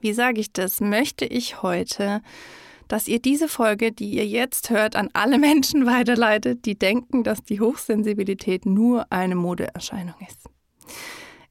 wie 0.00 0.12
sage 0.12 0.40
ich 0.40 0.52
das, 0.52 0.80
möchte 0.80 1.24
ich 1.24 1.62
heute, 1.62 2.22
dass 2.88 3.06
ihr 3.06 3.20
diese 3.20 3.48
Folge, 3.48 3.92
die 3.92 4.10
ihr 4.10 4.26
jetzt 4.26 4.70
hört, 4.70 4.96
an 4.96 5.08
alle 5.12 5.38
Menschen 5.50 5.86
weiterleitet, 5.86 6.64
die 6.64 6.78
denken, 6.78 7.24
dass 7.24 7.42
die 7.42 7.60
Hochsensibilität 7.60 8.66
nur 8.66 9.06
eine 9.10 9.36
Modeerscheinung 9.36 10.14
ist. 10.28 10.48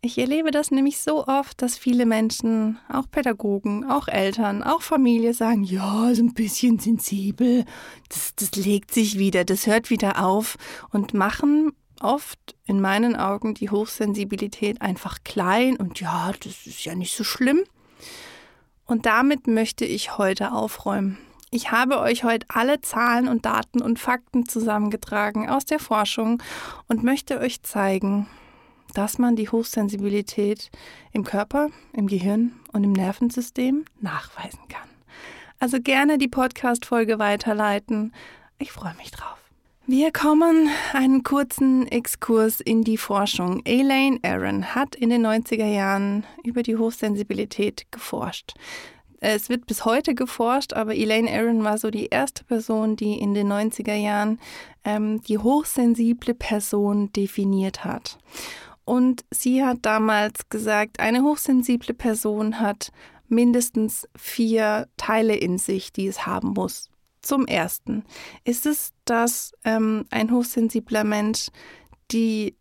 Ich 0.02 0.18
erlebe 0.18 0.52
das 0.52 0.72
nämlich 0.72 1.00
so 1.00 1.28
oft, 1.28 1.62
dass 1.62 1.78
viele 1.78 2.06
Menschen, 2.06 2.80
auch 2.88 3.12
Pädagogen, 3.12 3.84
auch 3.84 4.08
Eltern, 4.08 4.64
auch 4.64 4.82
Familie 4.82 5.34
sagen, 5.34 5.64
ja, 5.64 6.16
so 6.16 6.24
ein 6.24 6.34
bisschen 6.34 6.80
sensibel, 6.80 7.66
das, 8.08 8.34
das 8.36 8.56
legt 8.56 8.94
sich 8.94 9.20
wieder, 9.20 9.44
das 9.44 9.68
hört 9.68 9.90
wieder 9.90 10.24
auf 10.26 10.56
und 10.92 11.14
machen 11.14 11.74
oft 12.00 12.56
in 12.66 12.80
meinen 12.80 13.18
Augen 13.18 13.56
die 13.56 13.70
Hochsensibilität 13.70 14.82
einfach 14.82 15.18
klein 15.26 15.76
und 15.76 16.00
ja, 16.00 16.32
das 16.40 16.66
ist 16.66 16.86
ja 16.86 16.96
nicht 16.96 17.16
so 17.16 17.26
schlimm. 17.26 17.64
Und 18.90 19.06
damit 19.06 19.46
möchte 19.46 19.86
ich 19.86 20.18
heute 20.18 20.52
aufräumen. 20.52 21.20
Ich 21.52 21.72
habe 21.72 22.00
euch 22.00 22.24
heute 22.24 22.48
alle 22.50 22.82
Zahlen 22.82 23.28
und 23.28 23.46
Daten 23.46 23.84
und 23.84 24.00
Fakten 24.00 24.50
zusammengetragen 24.50 25.48
aus 25.48 25.66
der 25.66 25.78
Forschung 25.78 26.42
und 26.88 27.04
möchte 27.04 27.40
euch 27.40 27.62
zeigen, 27.62 28.28
dass 28.96 29.20
man 29.20 29.36
die 29.36 29.48
Hochsensibilität 29.48 30.72
im 31.12 31.24
Körper, 31.24 31.70
im 31.94 32.08
Gehirn 32.08 32.54
und 32.72 32.84
im 32.84 32.94
Nervensystem 32.94 33.86
nachweisen 34.02 34.68
kann. 34.70 34.90
Also 35.60 35.80
gerne 35.80 36.18
die 36.18 36.28
Podcast-Folge 36.28 37.20
weiterleiten. 37.20 38.12
Ich 38.58 38.72
freue 38.72 38.96
mich 38.96 39.12
drauf. 39.12 39.38
Wir 39.92 40.12
kommen 40.12 40.70
einen 40.94 41.24
kurzen 41.24 41.88
Exkurs 41.88 42.62
in 42.62 42.84
die 42.84 42.96
Forschung. 42.96 43.64
Elaine 43.66 44.20
Aaron 44.22 44.76
hat 44.76 44.94
in 44.94 45.10
den 45.10 45.26
90er 45.26 45.66
Jahren 45.66 46.28
über 46.44 46.62
die 46.62 46.78
Hochsensibilität 46.78 47.88
geforscht. 47.90 48.54
Es 49.20 49.50
wird 49.50 49.66
bis 49.66 49.86
heute 49.86 50.14
geforscht, 50.14 50.74
aber 50.74 50.94
Elaine 50.94 51.28
Aaron 51.32 51.64
war 51.64 51.80
so 51.80 51.90
die 51.90 52.06
erste 52.06 52.44
Person, 52.44 52.98
die 52.98 53.18
in 53.18 53.34
den 53.34 53.52
90er 53.52 53.96
Jahren 53.96 54.40
ähm, 54.84 55.24
die 55.24 55.40
hochsensible 55.40 56.36
Person 56.36 57.12
definiert 57.14 57.84
hat. 57.84 58.20
Und 58.86 59.26
sie 59.32 59.66
hat 59.66 59.80
damals 59.82 60.50
gesagt, 60.50 61.00
eine 61.00 61.24
hochsensible 61.24 61.96
Person 61.96 62.60
hat 62.60 62.92
mindestens 63.28 64.08
vier 64.16 64.88
Teile 64.98 65.34
in 65.34 65.58
sich, 65.58 65.92
die 65.92 66.06
es 66.06 66.28
haben 66.28 66.50
muss. 66.50 66.92
Zum 67.22 67.46
Ersten 67.48 68.04
ist 68.44 68.66
es, 68.66 68.94
dass 69.06 69.54
ähm, 69.64 70.06
ein 70.10 70.32
hochsensibler 70.32 71.04
Mensch 71.04 71.48
die 72.12 72.56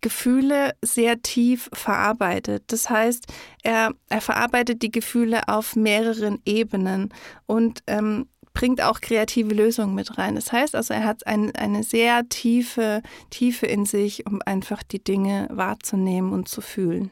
Gefühle 0.00 0.74
sehr 0.82 1.22
tief 1.22 1.70
verarbeitet. 1.72 2.64
Das 2.66 2.90
heißt, 2.90 3.26
er, 3.62 3.92
er 4.10 4.20
verarbeitet 4.20 4.82
die 4.82 4.92
Gefühle 4.92 5.48
auf 5.48 5.76
mehreren 5.76 6.40
Ebenen 6.44 7.12
und 7.46 7.82
ähm, 7.86 8.28
bringt 8.52 8.82
auch 8.82 9.00
kreative 9.00 9.54
Lösungen 9.54 9.94
mit 9.94 10.18
rein. 10.18 10.34
Das 10.36 10.52
heißt 10.52 10.74
also, 10.74 10.92
er 10.94 11.04
hat 11.04 11.26
ein, 11.26 11.54
eine 11.56 11.82
sehr 11.82 12.28
tiefe 12.28 13.02
Tiefe 13.30 13.66
in 13.66 13.86
sich, 13.86 14.26
um 14.26 14.40
einfach 14.44 14.82
die 14.82 15.02
Dinge 15.02 15.48
wahrzunehmen 15.50 16.32
und 16.32 16.48
zu 16.48 16.60
fühlen. 16.60 17.10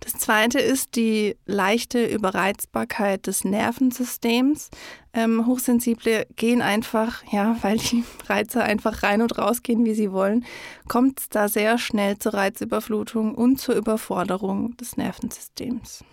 Das 0.00 0.14
zweite 0.14 0.58
ist 0.58 0.96
die 0.96 1.36
leichte 1.46 2.04
Überreizbarkeit 2.04 3.26
des 3.26 3.44
Nervensystems. 3.44 4.70
Ähm, 5.12 5.46
Hochsensible 5.46 6.26
gehen 6.34 6.60
einfach, 6.60 7.22
ja, 7.30 7.56
weil 7.62 7.78
die 7.78 8.04
Reize 8.28 8.62
einfach 8.62 9.02
rein 9.02 9.22
und 9.22 9.38
raus 9.38 9.62
gehen, 9.62 9.84
wie 9.84 9.94
sie 9.94 10.10
wollen, 10.10 10.44
kommt 10.88 11.20
es 11.20 11.28
da 11.28 11.48
sehr 11.48 11.78
schnell 11.78 12.18
zur 12.18 12.34
Reizüberflutung 12.34 13.34
und 13.34 13.58
zur 13.58 13.76
Überforderung 13.76 14.76
des 14.76 14.96
Nervensystems. 14.96 16.04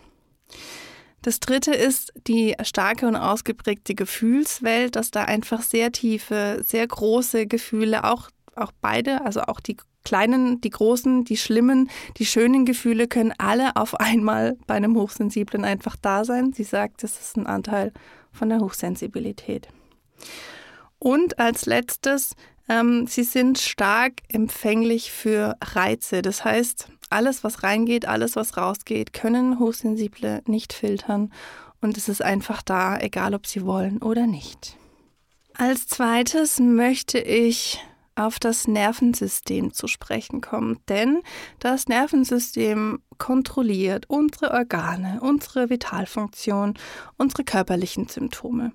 Das 1.22 1.40
dritte 1.40 1.74
ist 1.74 2.14
die 2.28 2.56
starke 2.62 3.08
und 3.08 3.16
ausgeprägte 3.16 3.94
Gefühlswelt, 3.94 4.96
dass 4.96 5.12
da 5.12 5.26
einfach 5.26 5.62
sehr 5.62 5.92
tiefe, 5.92 6.62
sehr 6.66 6.88
große 6.88 7.46
Gefühle, 7.46 8.06
auch, 8.06 8.30
auch 8.56 8.72
beide, 8.82 9.26
also 9.26 9.42
auch 9.42 9.60
die 9.60 9.78
kleinen, 10.04 10.62
die 10.62 10.70
großen, 10.70 11.24
die 11.26 11.38
schlimmen, 11.38 11.90
die 12.18 12.26
schönen 12.26 12.66
Gefühle 12.66 13.08
können 13.08 13.34
alle 13.38 13.76
auf 13.76 14.00
einmal 14.00 14.58
bei 14.68 14.76
einem 14.76 14.96
Hochsensiblen 14.96 15.66
einfach 15.66 15.96
da 15.96 16.26
sein. 16.26 16.54
Sie 16.54 16.64
sagt, 16.64 17.04
das 17.04 17.20
ist 17.20 17.38
ein 17.38 17.48
Anteil 17.48 17.94
von 18.32 18.50
der 18.50 18.60
Hochsensibilität. 18.60 19.68
Und 21.00 21.40
als 21.40 21.66
letztes, 21.66 22.36
ähm, 22.68 23.08
sie 23.08 23.24
sind 23.24 23.58
stark 23.58 24.14
empfänglich 24.28 25.12
für 25.12 25.56
Reize. 25.62 26.22
Das 26.22 26.44
heißt, 26.44 26.90
alles, 27.10 27.44
was 27.44 27.64
reingeht, 27.64 28.06
alles, 28.06 28.36
was 28.36 28.58
rausgeht, 28.58 29.14
können 29.14 29.60
Hochsensible 29.60 30.42
nicht 30.46 30.74
filtern. 30.74 31.32
Und 31.82 31.98
es 31.98 32.10
ist 32.10 32.22
einfach 32.22 32.62
da, 32.62 33.00
egal 33.00 33.34
ob 33.34 33.48
sie 33.48 33.66
wollen 33.66 34.02
oder 34.02 34.28
nicht. 34.28 34.76
Als 35.56 35.88
zweites 35.88 36.60
möchte 36.60 37.20
ich 37.20 37.80
auf 38.20 38.40
das 38.40 38.68
Nervensystem 38.68 39.74
zu 39.74 39.88
sprechen 39.88 40.42
kommen, 40.42 40.80
denn 40.90 41.22
das 41.60 41.88
Nervensystem 41.88 43.02
kontrolliert 43.18 44.06
unsere 44.10 44.52
Organe, 44.52 45.20
unsere 45.22 45.70
Vitalfunktion, 45.70 46.74
unsere 47.18 47.44
körperlichen 47.44 48.08
Symptome. 48.08 48.74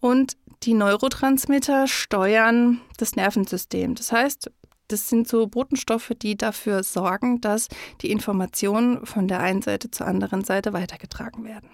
Und 0.00 0.36
die 0.62 0.74
Neurotransmitter 0.74 1.88
steuern 1.88 2.80
das 2.98 3.16
Nervensystem. 3.16 3.94
Das 3.94 4.12
heißt, 4.12 4.50
das 4.88 5.08
sind 5.08 5.26
so 5.26 5.46
Botenstoffe, 5.46 6.12
die 6.20 6.36
dafür 6.36 6.82
sorgen, 6.82 7.40
dass 7.40 7.68
die 8.02 8.10
Informationen 8.10 9.06
von 9.06 9.26
der 9.26 9.40
einen 9.40 9.62
Seite 9.62 9.90
zur 9.90 10.06
anderen 10.06 10.44
Seite 10.44 10.72
weitergetragen 10.72 11.44
werden. 11.44 11.70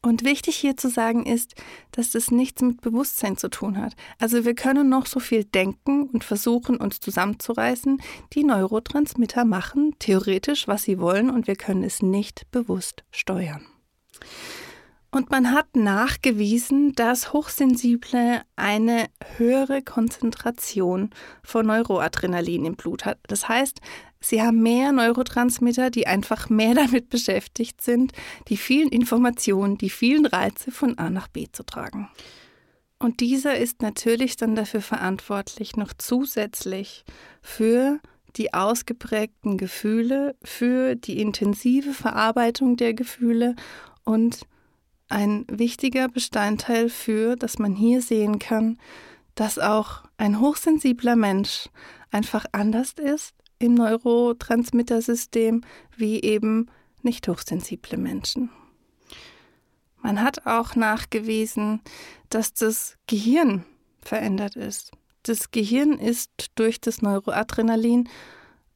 Und 0.00 0.24
wichtig 0.24 0.56
hier 0.56 0.76
zu 0.76 0.88
sagen 0.88 1.26
ist, 1.26 1.54
dass 1.90 2.10
das 2.10 2.30
nichts 2.30 2.62
mit 2.62 2.80
Bewusstsein 2.80 3.36
zu 3.36 3.50
tun 3.50 3.78
hat. 3.78 3.96
Also 4.20 4.44
wir 4.44 4.54
können 4.54 4.88
noch 4.88 5.06
so 5.06 5.18
viel 5.18 5.44
denken 5.44 6.08
und 6.10 6.22
versuchen, 6.22 6.76
uns 6.76 7.00
zusammenzureißen. 7.00 8.00
Die 8.32 8.44
Neurotransmitter 8.44 9.44
machen 9.44 9.96
theoretisch, 9.98 10.68
was 10.68 10.84
sie 10.84 11.00
wollen 11.00 11.30
und 11.30 11.48
wir 11.48 11.56
können 11.56 11.82
es 11.82 12.00
nicht 12.00 12.48
bewusst 12.52 13.02
steuern. 13.10 13.66
Und 15.10 15.30
man 15.30 15.52
hat 15.52 15.74
nachgewiesen, 15.74 16.92
dass 16.92 17.32
Hochsensible 17.32 18.42
eine 18.56 19.06
höhere 19.36 19.82
Konzentration 19.82 21.10
von 21.42 21.66
Neuroadrenalin 21.66 22.66
im 22.66 22.76
Blut 22.76 23.06
hat. 23.06 23.18
Das 23.26 23.48
heißt, 23.48 23.80
sie 24.20 24.42
haben 24.42 24.62
mehr 24.62 24.92
Neurotransmitter, 24.92 25.90
die 25.90 26.06
einfach 26.06 26.48
mehr 26.48 26.74
damit 26.74 27.08
beschäftigt 27.10 27.80
sind, 27.80 28.12
die 28.48 28.56
vielen 28.56 28.88
Informationen, 28.88 29.78
die 29.78 29.90
vielen 29.90 30.26
Reize 30.26 30.70
von 30.70 30.98
A 30.98 31.10
nach 31.10 31.28
B 31.28 31.46
zu 31.50 31.62
tragen. 31.64 32.08
Und 32.98 33.20
dieser 33.20 33.56
ist 33.56 33.80
natürlich 33.80 34.36
dann 34.36 34.56
dafür 34.56 34.80
verantwortlich, 34.80 35.76
noch 35.76 35.92
zusätzlich 35.96 37.04
für 37.42 38.00
die 38.36 38.54
ausgeprägten 38.54 39.56
Gefühle, 39.56 40.34
für 40.42 40.96
die 40.96 41.20
intensive 41.20 41.92
Verarbeitung 41.92 42.76
der 42.76 42.94
Gefühle 42.94 43.54
und 44.04 44.40
ein 45.08 45.46
wichtiger 45.48 46.08
Bestandteil 46.08 46.88
für, 46.90 47.36
dass 47.36 47.58
man 47.58 47.74
hier 47.74 48.02
sehen 48.02 48.38
kann, 48.38 48.78
dass 49.34 49.58
auch 49.58 50.02
ein 50.18 50.40
hochsensibler 50.40 51.16
Mensch 51.16 51.68
einfach 52.10 52.46
anders 52.52 52.92
ist 52.92 53.34
im 53.58 53.74
Neurotransmittersystem 53.74 55.62
wie 55.96 56.20
eben 56.22 56.70
nicht 57.02 57.28
hochsensible 57.28 57.98
Menschen. 57.98 58.50
Man 60.02 60.22
hat 60.22 60.46
auch 60.46 60.74
nachgewiesen, 60.76 61.80
dass 62.30 62.52
das 62.52 62.96
Gehirn 63.06 63.64
verändert 64.00 64.56
ist. 64.56 64.92
Das 65.22 65.50
Gehirn 65.50 65.98
ist 65.98 66.30
durch 66.54 66.80
das 66.80 67.02
Neuroadrenalin 67.02 68.08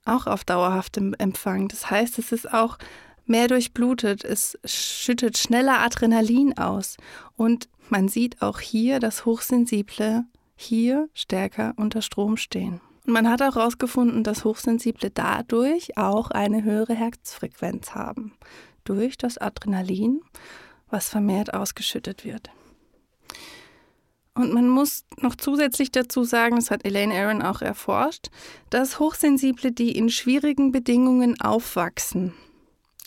auch 0.05 0.27
auf 0.27 0.45
dauerhaftem 0.45 1.15
Empfang. 1.15 1.69
Das 1.69 1.91
heißt, 1.91 2.19
es 2.19 2.33
ist 2.33 2.53
auch 2.53 2.79
mehr 3.25 3.49
durchblutet, 3.49 4.25
es 4.25 4.59
schüttet 4.65 5.39
schneller 5.39 5.81
Adrenalin 5.81 6.59
aus 6.59 6.97
und 7.37 7.69
man 7.89 8.09
sieht 8.09 8.43
auch 8.43 8.59
hier, 8.61 9.01
dass 9.01 9.25
Hochsensible 9.25 10.25
hier 10.57 11.09
stärker 11.15 11.73
unter 11.77 12.03
Strom 12.03 12.37
stehen. 12.37 12.81
Und 13.07 13.13
man 13.13 13.29
hat 13.29 13.43
auch 13.43 13.57
herausgefunden, 13.57 14.23
dass 14.23 14.45
Hochsensible 14.45 15.11
dadurch 15.11 15.97
auch 15.97 16.31
eine 16.31 16.63
höhere 16.63 16.95
Herzfrequenz 16.95 17.95
haben. 17.95 18.33
Durch 18.85 19.17
das 19.17 19.39
Adrenalin, 19.39 20.21
was 20.91 21.09
vermehrt 21.09 21.55
ausgeschüttet 21.55 22.25
wird. 22.25 22.51
Und 24.35 24.55
man 24.55 24.69
muss 24.69 25.05
noch 25.21 25.35
zusätzlich 25.35 25.93
dazu 25.93 26.25
sagen, 26.25 26.57
das 26.57 26.71
hat 26.71 26.87
Elaine 26.87 27.15
Aaron 27.15 27.43
auch 27.43 27.61
erforscht, 27.61 28.29
dass 28.71 28.99
Hochsensible, 28.99 29.73
die 29.73 29.93
in 29.93 30.09
schwierigen 30.09 30.73
Bedingungen 30.73 31.39
aufwachsen, 31.41 32.33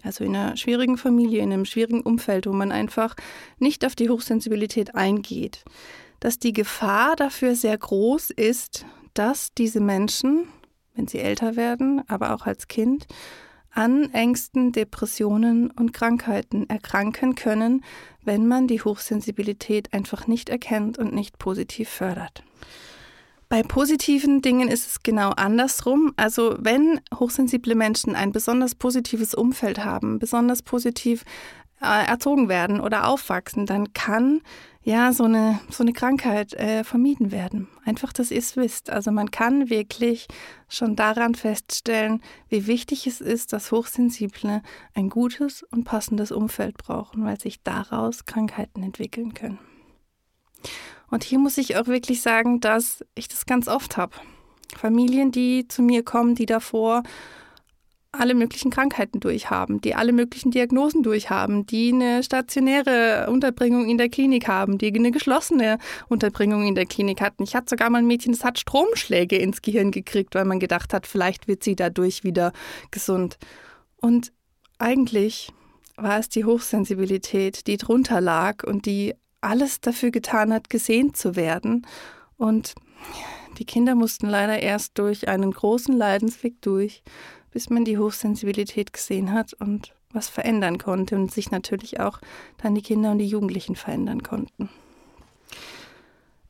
also 0.04 0.24
in 0.24 0.36
einer 0.36 0.56
schwierigen 0.56 0.98
Familie, 0.98 1.42
in 1.42 1.52
einem 1.52 1.66
schwierigen 1.66 2.02
Umfeld, 2.02 2.46
wo 2.46 2.54
man 2.54 2.72
einfach 2.72 3.16
nicht 3.58 3.86
auf 3.86 3.96
die 3.96 4.10
Hochsensibilität 4.10 4.94
eingeht, 4.94 5.66
dass 6.20 6.38
die 6.38 6.54
Gefahr 6.54 7.16
dafür 7.16 7.56
sehr 7.56 7.78
groß 7.78 8.30
ist, 8.30 8.86
dass 9.16 9.54
diese 9.54 9.80
Menschen, 9.80 10.48
wenn 10.94 11.08
sie 11.08 11.20
älter 11.20 11.56
werden, 11.56 12.04
aber 12.08 12.36
auch 12.36 12.46
als 12.46 12.68
Kind, 12.68 13.08
an 13.72 14.14
Ängsten, 14.14 14.72
Depressionen 14.72 15.70
und 15.72 15.92
Krankheiten 15.92 16.70
erkranken 16.70 17.36
können, 17.36 17.84
wenn 18.24 18.48
man 18.48 18.68
die 18.68 18.82
Hochsensibilität 18.82 19.94
einfach 19.94 20.28
nicht 20.28 20.50
erkennt 20.50 20.98
und 20.98 21.14
nicht 21.14 21.38
positiv 21.40 21.90
fördert. 21.90 22.44
Bei 23.50 23.62
positiven 23.62 24.42
Dingen 24.42 24.70
ist 24.70 24.88
es 24.88 25.04
genau 25.04 25.30
andersrum. 25.32 26.14
Also 26.16 26.56
wenn 26.60 27.00
hochsensible 27.14 27.76
Menschen 27.76 28.16
ein 28.16 28.32
besonders 28.32 28.76
positives 28.76 29.36
Umfeld 29.36 29.84
haben, 29.84 30.20
besonders 30.20 30.64
positiv 30.64 31.24
äh, 31.82 32.06
erzogen 32.08 32.50
werden 32.50 32.80
oder 32.80 33.08
aufwachsen, 33.08 33.66
dann 33.66 33.94
kann 33.94 34.42
ja 34.84 35.12
so 35.12 35.24
eine, 35.24 35.60
so 35.70 35.84
eine 35.84 35.94
Krankheit 35.94 36.54
äh, 36.54 36.84
vermieden 36.84 37.32
werden. 37.32 37.68
Einfach, 37.84 38.14
dass 38.14 38.32
ihr 38.32 38.38
es 38.38 38.56
wisst. 38.56 38.92
Also 38.92 39.12
man 39.12 39.32
kann 39.32 39.70
wirklich 39.70 40.28
schon 40.70 40.96
daran 40.96 41.34
feststellen, 41.34 42.22
wie 42.50 42.68
wichtig 42.68 43.08
es 43.08 43.20
ist, 43.20 43.52
dass 43.52 43.72
Hochsensible 43.72 44.62
ein 44.94 45.10
gutes 45.10 45.64
und 45.64 45.86
passendes 45.86 46.32
Umfeld 46.32 46.78
brauchen, 46.78 47.26
weil 47.26 47.40
sich 47.40 47.64
daraus 47.64 48.26
Krankheiten 48.26 48.84
entwickeln 48.84 49.34
können. 49.34 49.60
Und 51.10 51.24
hier 51.24 51.40
muss 51.40 51.58
ich 51.58 51.78
auch 51.78 51.88
wirklich 51.88 52.22
sagen, 52.22 52.60
dass 52.60 53.04
ich 53.16 53.28
das 53.28 53.46
ganz 53.46 53.68
oft 53.68 53.98
habe. 53.98 54.16
Familien, 54.76 55.32
die 55.32 55.68
zu 55.68 55.82
mir 55.82 56.04
kommen, 56.04 56.36
die 56.36 56.46
davor 56.46 57.04
alle 58.20 58.36
möglichen 58.36 58.72
Krankheiten 58.72 59.20
durchhaben, 59.20 59.82
die 59.82 59.96
alle 59.96 60.14
möglichen 60.14 60.52
Diagnosen 60.52 61.04
durchhaben, 61.04 61.66
die 61.66 61.94
eine 61.94 62.24
stationäre 62.24 63.28
Unterbringung 63.30 63.88
in 63.90 63.98
der 63.98 64.10
Klinik 64.10 64.48
haben, 64.48 64.78
die 64.78 64.94
eine 64.94 65.12
geschlossene 65.12 65.78
Unterbringung 66.08 66.66
in 66.66 66.76
der 66.76 66.86
Klinik 66.86 67.22
hatten. 67.22 67.44
Ich 67.44 67.56
hatte 67.56 67.70
sogar 67.70 67.90
mal 67.90 68.00
ein 68.00 68.08
Mädchen, 68.08 68.34
das 68.34 68.44
hat 68.44 68.60
Stromschläge 68.60 69.38
ins 69.38 69.62
Gehirn 69.62 69.92
gekriegt, 69.92 70.36
weil 70.36 70.46
man 70.46 70.60
gedacht 70.60 70.94
hat, 70.94 71.08
vielleicht 71.08 71.48
wird 71.48 71.64
sie 71.64 71.76
dadurch 71.76 72.24
wieder 72.24 72.52
gesund. 72.92 73.38
Und 73.98 74.32
eigentlich 74.78 75.52
war 75.98 76.20
es 76.20 76.30
die 76.30 76.46
Hochsensibilität, 76.46 77.68
die 77.68 77.78
drunter 77.78 78.22
lag 78.22 78.64
und 78.64 78.86
die 78.86 79.14
alles 79.42 79.80
dafür 79.80 80.12
getan 80.12 80.54
hat, 80.54 80.70
gesehen 80.70 81.14
zu 81.14 81.36
werden. 81.36 81.86
Und 82.38 82.76
die 83.58 83.66
Kinder 83.66 83.96
mussten 83.96 84.28
leider 84.28 84.60
erst 84.60 84.98
durch 84.98 85.28
einen 85.28 85.52
großen 85.52 85.96
Leidensweg 85.96 86.62
durch, 86.62 87.04
bis 87.56 87.70
man 87.70 87.86
die 87.86 87.98
Hochsensibilität 87.98 88.92
gesehen 88.92 89.32
hat 89.32 89.54
und 89.54 89.96
was 90.12 90.28
verändern 90.28 90.78
konnte 90.78 91.16
und 91.16 91.32
sich 91.32 91.52
natürlich 91.52 92.02
auch 92.02 92.20
dann 92.62 92.76
die 92.76 92.82
Kinder 92.82 93.12
und 93.12 93.20
die 93.20 93.28
Jugendlichen 93.28 93.78
verändern 93.78 94.24
konnten. 94.24 94.70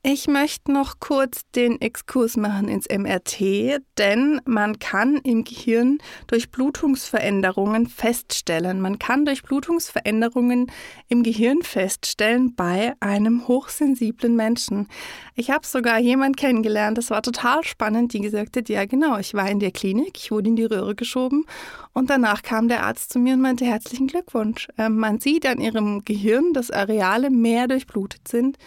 Ich 0.07 0.27
möchte 0.27 0.71
noch 0.71 0.99
kurz 0.99 1.49
den 1.55 1.81
Exkurs 1.81 2.37
machen 2.37 2.67
ins 2.67 2.85
MRT, 2.87 3.81
denn 3.97 4.39
man 4.45 4.77
kann 4.77 5.15
im 5.23 5.43
Gehirn 5.43 5.97
durch 6.27 6.51
Blutungsveränderungen 6.51 7.87
feststellen. 7.87 8.81
Man 8.81 8.99
kann 8.99 9.25
durch 9.25 9.41
Blutungsveränderungen 9.41 10.71
im 11.07 11.23
Gehirn 11.23 11.63
feststellen 11.63 12.53
bei 12.53 12.93
einem 12.99 13.47
hochsensiblen 13.47 14.35
Menschen. 14.35 14.89
Ich 15.33 15.49
habe 15.49 15.65
sogar 15.65 15.97
jemanden 15.97 16.35
kennengelernt, 16.35 16.99
das 16.99 17.09
war 17.09 17.23
total 17.23 17.63
spannend, 17.63 18.13
die 18.13 18.21
gesagt 18.21 18.57
hat, 18.57 18.69
ja 18.69 18.85
genau, 18.85 19.17
ich 19.17 19.33
war 19.33 19.49
in 19.49 19.59
der 19.59 19.71
Klinik, 19.71 20.19
ich 20.19 20.29
wurde 20.29 20.49
in 20.49 20.55
die 20.55 20.65
Röhre 20.65 20.93
geschoben 20.93 21.47
und 21.93 22.11
danach 22.11 22.43
kam 22.43 22.67
der 22.67 22.83
Arzt 22.83 23.11
zu 23.11 23.17
mir 23.17 23.33
und 23.33 23.41
meinte, 23.41 23.65
herzlichen 23.65 24.05
Glückwunsch. 24.05 24.67
Ähm, 24.77 24.97
man 24.97 25.19
sieht 25.19 25.47
an 25.47 25.59
ihrem 25.59 26.05
Gehirn, 26.05 26.53
dass 26.53 26.69
Areale 26.69 27.31
mehr 27.31 27.67
durchblutet 27.67 28.27
sind 28.27 28.59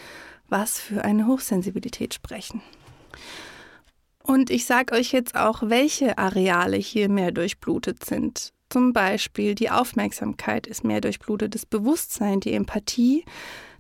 was 0.49 0.81
für 0.81 1.05
eine 1.05 1.27
Hochsensibilität 1.27 2.15
sprechen. 2.15 2.63
Und 4.23 4.51
ich 4.51 4.67
sage 4.67 4.95
euch 4.95 5.13
jetzt 5.13 5.37
auch, 5.37 5.63
welche 5.65 6.19
Areale 6.19 6.77
hier 6.77 7.09
mehr 7.09 7.33
durchblutet 7.33 8.05
sind. 8.05 8.53
Zum 8.69 8.93
Beispiel 8.93 9.55
die 9.55 9.71
Aufmerksamkeit 9.71 10.67
ist 10.67 10.85
mehr 10.85 11.01
durchblutet, 11.01 11.55
das 11.55 11.65
Bewusstsein, 11.65 12.41
die 12.41 12.53
Empathie, 12.53 13.25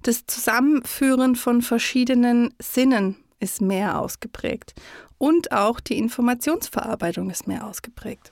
das 0.02 0.24
Zusammenführen 0.26 1.36
von 1.36 1.60
verschiedenen 1.60 2.54
Sinnen 2.58 3.16
ist 3.40 3.60
mehr 3.60 4.00
ausgeprägt 4.00 4.74
und 5.18 5.52
auch 5.52 5.80
die 5.80 5.98
Informationsverarbeitung 5.98 7.28
ist 7.28 7.46
mehr 7.46 7.66
ausgeprägt. 7.66 8.30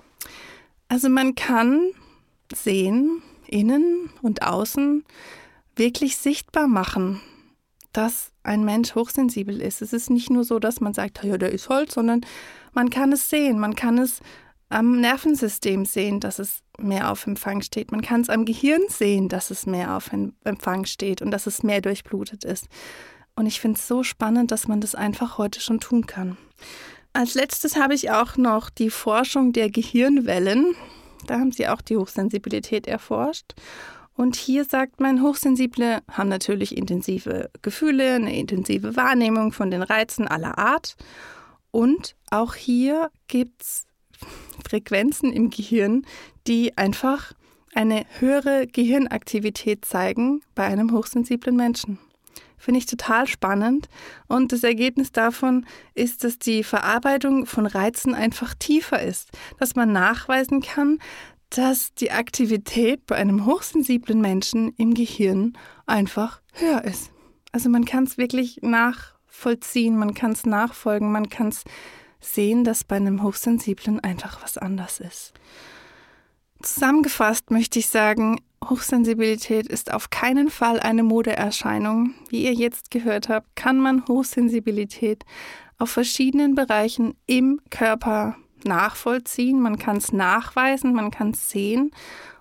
Also 0.88 1.09
man 1.09 1.35
kann 1.35 1.91
sehen, 2.55 3.23
innen 3.47 4.11
und 4.23 4.43
außen 4.43 5.05
wirklich 5.75 6.17
sichtbar 6.17 6.69
machen, 6.69 7.21
dass 7.97 8.33
ein 8.43 8.65
Mensch 8.65 8.95
hochsensibel 8.95 9.61
ist. 9.61 9.81
Es 9.81 9.93
ist 9.93 10.11
nicht 10.11 10.31
nur 10.31 10.45
so, 10.45 10.59
dass 10.59 10.81
man 10.81 10.93
sagt, 10.93 11.25
ja, 11.25 11.39
der 11.39 11.53
ist 11.53 11.69
Holz, 11.69 11.95
sondern 11.95 12.27
man 12.73 12.91
kann 12.91 13.13
es 13.13 13.31
sehen, 13.31 13.59
man 13.59 13.75
kann 13.75 13.99
es 13.99 14.21
am 14.69 15.01
Nervensystem 15.01 15.85
sehen, 15.85 16.21
dass 16.21 16.39
es 16.39 16.61
mehr 16.79 17.11
auf 17.11 17.27
Empfang 17.27 17.63
steht. 17.63 17.93
Man 17.93 18.03
kann 18.03 18.21
es 18.21 18.29
am 18.29 18.45
Gehirn 18.45 18.83
sehen, 18.89 19.29
dass 19.29 19.51
es 19.51 19.65
mehr 19.65 19.97
auf 19.97 20.11
Empfang 20.45 20.85
steht 20.85 21.23
und 21.23 21.31
dass 21.31 21.47
es 21.47 21.63
mehr 21.63 21.81
durchblutet 21.81 22.45
ist. 22.45 22.67
Und 23.37 23.47
ich 23.47 23.61
finde 23.61 23.79
es 23.79 23.87
so 23.87 24.03
spannend, 24.03 24.51
dass 24.51 24.69
man 24.69 24.81
das 24.81 24.95
einfach 24.95 25.39
heute 25.39 25.61
schon 25.61 25.81
tun 25.81 26.07
kann. 26.07 26.37
Als 27.13 27.35
letztes 27.35 27.77
habe 27.77 27.95
ich 27.95 28.11
auch 28.11 28.37
noch 28.37 28.69
die 28.69 28.91
Forschung 28.91 29.53
der 29.53 29.71
Gehirnwellen. 29.71 30.75
Da 31.27 31.39
haben 31.39 31.53
sie 31.53 31.69
auch 31.69 31.81
die 31.81 31.97
Hochsensibilität 31.97 32.87
erforscht. 32.87 33.55
Und 34.17 34.35
hier 34.35 34.65
sagt 34.65 34.99
man, 34.99 35.23
Hochsensible 35.23 36.01
haben 36.11 36.29
natürlich 36.31 36.77
intensive 36.77 37.51
Gefühle, 37.61 38.15
eine 38.15 38.37
intensive 38.37 38.97
Wahrnehmung 38.97 39.53
von 39.53 39.71
den 39.71 39.83
Reizen 39.83 40.27
aller 40.27 40.59
Art. 40.59 40.97
Und 41.71 42.17
auch 42.31 42.55
hier 42.55 43.11
gibt 43.29 43.63
es 43.63 43.87
Frequenzen 44.67 45.33
im 45.33 45.51
Gehirn, 45.51 46.07
die 46.47 46.77
einfach 46.79 47.35
eine 47.75 48.07
höhere 48.19 48.67
Gehirnaktivität 48.67 49.85
zeigen 49.85 50.41
bei 50.55 50.65
einem 50.65 50.93
hochsensiblen 50.93 51.55
Menschen. 51.55 51.99
Finde 52.57 52.79
ich 52.79 52.87
total 52.87 53.26
spannend. 53.26 53.88
Und 54.29 54.50
das 54.50 54.64
Ergebnis 54.64 55.12
davon 55.12 55.67
ist, 55.95 56.25
dass 56.25 56.38
die 56.38 56.64
Verarbeitung 56.64 57.45
von 57.45 57.67
Reizen 57.67 58.14
einfach 58.14 58.55
tiefer 58.55 59.02
ist, 59.02 59.29
dass 59.59 59.75
man 59.75 59.93
nachweisen 59.93 60.62
kann, 60.62 60.99
dass 61.50 61.95
die 61.95 62.11
Aktivität 62.11 63.07
bei 63.07 63.17
einem 63.17 63.47
hochsensiblen 63.47 64.21
Menschen 64.21 64.73
im 64.76 64.95
Gehirn 64.95 65.57
einfach 65.87 66.41
höher 66.53 66.85
ist. 66.85 67.11
Also 67.53 67.69
man 67.69 67.85
kann 67.85 68.05
es 68.05 68.19
wirklich 68.19 68.59
nachvollziehen, 68.62 69.97
man 69.97 70.15
kann 70.15 70.33
es 70.33 70.45
nachfolgen, 70.45 71.12
man 71.12 71.29
kann 71.29 71.49
es 71.49 71.65
sehen, 72.21 72.65
dass 72.65 72.85
bei 72.85 72.97
einem 72.97 73.23
Hochsensiblen 73.23 74.00
einfach 74.00 74.43
was 74.43 74.59
anders 74.59 75.00
ist. 75.00 75.33
Zusammengefasst 76.62 77.50
möchte 77.50 77.79
ich 77.79 77.88
sagen, 77.88 78.41
Hochsensibilität 78.69 79.67
ist 79.69 79.93
auf 79.93 80.11
keinen 80.11 80.50
Fall 80.50 80.81
eine 80.81 81.03
Modeerscheinung. 81.03 82.15
Wie 82.29 82.45
ihr 82.45 82.55
jetzt 82.55 82.91
gehört 82.91 83.29
habt, 83.29 83.55
kann 83.55 83.79
man 83.79 84.07
Hochsensibilität 84.09 85.25
auf 85.79 85.91
verschiedenen 85.91 86.55
Bereichen 86.55 87.15
im 87.26 87.61
Körper 87.71 88.37
nachvollziehen, 88.66 89.61
man 89.61 89.78
kann 89.78 89.96
es 89.96 90.12
nachweisen, 90.12 90.92
man 90.92 91.11
kann 91.11 91.30
es 91.30 91.50
sehen. 91.50 91.90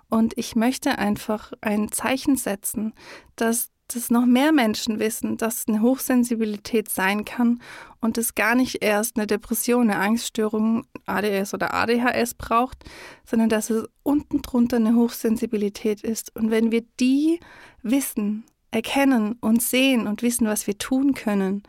Und 0.10 0.38
ich 0.38 0.55
möchte 0.55 0.98
einfach 0.98 1.53
ein 1.62 1.91
Zeichen 1.91 2.36
setzen, 2.36 2.94
dass 3.36 3.72
dass 3.88 4.10
noch 4.10 4.25
mehr 4.25 4.51
Menschen 4.51 5.00
wissen, 5.00 5.38
dass 5.38 5.67
eine 5.67 5.82
Hochsensibilität 5.82 6.89
sein 6.89 7.24
kann 7.24 7.62
und 8.01 8.17
es 8.17 8.34
gar 8.34 8.55
nicht 8.55 8.82
erst 8.82 9.17
eine 9.17 9.27
Depression, 9.27 9.89
eine 9.89 10.00
Angststörung, 10.00 10.86
ADS 11.05 11.53
oder 11.53 11.74
ADHS 11.74 12.34
braucht, 12.34 12.84
sondern 13.25 13.50
dass 13.50 13.70
es 13.70 13.88
unten 14.03 14.41
drunter 14.41 14.77
eine 14.77 14.96
Hochsensibilität 14.96 16.01
ist. 16.01 16.36
Und 16.36 16.50
wenn 16.50 16.72
wir 16.72 16.84
die 17.00 17.39
wissen, 17.84 18.46
erkennen 18.72 19.38
und 19.39 19.62
sehen 19.62 20.08
und 20.08 20.22
wissen, 20.22 20.48
was 20.48 20.67
wir 20.67 20.77
tun 20.77 21.13
können, 21.13 21.63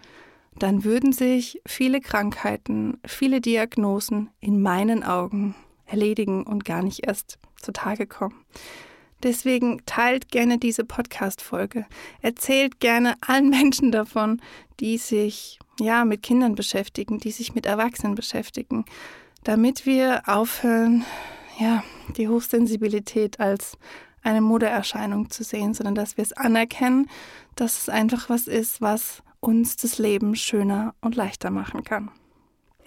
dann 0.58 0.84
würden 0.84 1.12
sich 1.12 1.60
viele 1.66 2.00
Krankheiten, 2.00 2.98
viele 3.06 3.40
Diagnosen 3.40 4.30
in 4.40 4.62
meinen 4.62 5.02
Augen 5.02 5.54
erledigen 5.86 6.44
und 6.44 6.64
gar 6.64 6.82
nicht 6.82 7.06
erst 7.06 7.38
zutage 7.60 8.06
kommen. 8.06 8.44
Deswegen 9.22 9.80
teilt 9.86 10.30
gerne 10.30 10.58
diese 10.58 10.84
Podcast-Folge. 10.84 11.86
Erzählt 12.20 12.80
gerne 12.80 13.14
allen 13.20 13.48
Menschen 13.50 13.92
davon, 13.92 14.40
die 14.80 14.98
sich 14.98 15.58
ja 15.80 16.04
mit 16.04 16.22
Kindern 16.22 16.54
beschäftigen, 16.54 17.18
die 17.18 17.30
sich 17.30 17.54
mit 17.54 17.66
Erwachsenen 17.66 18.14
beschäftigen, 18.14 18.84
damit 19.44 19.86
wir 19.86 20.22
aufhören, 20.26 21.04
ja, 21.58 21.82
die 22.16 22.28
Hochsensibilität 22.28 23.40
als 23.40 23.78
eine 24.22 24.40
Modeerscheinung 24.40 25.30
zu 25.30 25.44
sehen, 25.44 25.72
sondern 25.72 25.94
dass 25.94 26.16
wir 26.16 26.22
es 26.22 26.32
anerkennen, 26.32 27.08
dass 27.54 27.78
es 27.78 27.88
einfach 27.88 28.28
was 28.28 28.46
ist, 28.48 28.80
was 28.80 29.22
uns 29.40 29.76
das 29.76 29.98
Leben 29.98 30.34
schöner 30.34 30.94
und 31.00 31.16
leichter 31.16 31.50
machen 31.50 31.84
kann. 31.84 32.10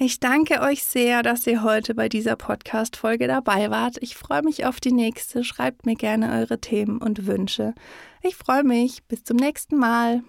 Ich 0.01 0.22
danke 0.22 0.62
euch 0.62 0.86
sehr, 0.86 1.24
dass 1.24 1.46
ihr 1.46 1.62
heute 1.62 1.94
bei 1.94 2.08
dieser 2.08 2.38
Podcast-Folge 2.38 3.27
dabei 3.27 3.70
wart. 3.70 3.98
Ich 4.00 4.15
freue 4.15 4.44
mich 4.44 4.65
auf 4.65 4.79
die 4.79 4.94
nächste. 4.94 5.44
Schreibt 5.44 5.86
mir 5.86 5.96
gerne 5.96 6.32
eure 6.39 6.62
Themen 6.62 7.00
und 7.00 7.27
Wünsche. 7.27 7.74
Ich 8.22 8.38
freue 8.38 8.63
mich. 8.63 9.03
Bis 9.10 9.25
zum 9.25 9.36
nächsten 9.36 9.75
Mal. 9.75 10.24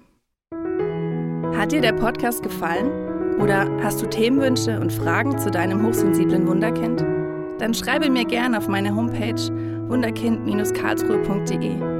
Hat 1.57 1.71
dir 1.71 1.81
der 1.81 1.93
Podcast 1.93 2.43
gefallen? 2.43 3.39
Oder 3.39 3.71
hast 3.81 4.03
du 4.03 4.07
Themenwünsche 4.07 4.81
und 4.81 4.93
Fragen 4.93 5.39
zu 5.39 5.53
deinem 5.53 5.87
hochsensiblen 5.87 6.49
Wunderkind? 6.49 7.03
Dann 7.61 7.73
schreibe 7.73 8.11
mir 8.11 8.25
gerne 8.25 8.59
auf 8.59 8.67
meine 8.67 8.97
Homepage 8.97 9.41
wunderkind-karlsruhe.de 9.89 12.00